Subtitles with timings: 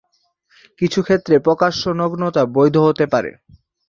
[0.81, 3.31] কিছু ক্ষেত্রে প্রকাশ্য নগ্নতা বৈধ হতে পারে।